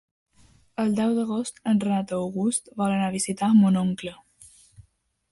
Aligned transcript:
El 0.83 0.93
deu 0.99 1.11
d'agost 1.17 1.59
en 1.71 1.81
Renat 1.83 2.13
August 2.19 2.71
vol 2.81 2.93
anar 2.95 3.09
a 3.11 3.15
visitar 3.17 3.51
mon 3.59 3.77
oncle. 3.83 4.15